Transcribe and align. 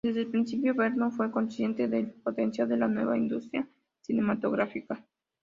Desde 0.03 0.21
el 0.21 0.31
principio, 0.31 0.73
Vernon 0.73 1.11
fue 1.11 1.29
consciente 1.29 1.87
del 1.87 2.11
potencial 2.11 2.67
de 2.67 2.75
la 2.75 2.87
nueva 2.87 3.15
industria 3.15 3.69
cinematográfica. 4.01 5.05